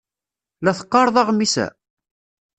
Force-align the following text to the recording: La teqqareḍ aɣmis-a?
La 0.63 0.71
teqqareḍ 0.77 1.15
aɣmis-a? 1.21 1.67